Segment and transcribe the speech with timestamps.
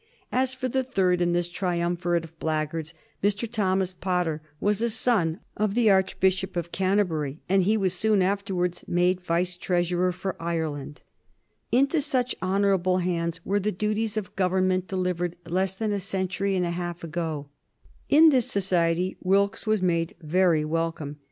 [0.31, 3.47] As for the third in this triumvirate of blackguards, Mr.
[3.47, 8.83] Thomas Potter was a son of the Archbishop of Canterbury, and he was soon afterwards
[8.87, 11.03] made Vice Treasurer for Ireland.
[11.71, 16.65] Into such honorable hands were the duties of government delivered less than a century and
[16.65, 17.49] a half ago.
[18.09, 21.17] [Sidenote: 1763 Wilkes's profligacy] In this society Wilkes was made very welcome.